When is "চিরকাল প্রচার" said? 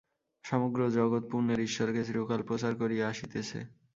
2.07-2.71